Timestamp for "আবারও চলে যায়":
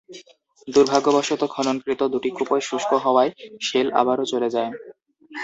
4.01-4.71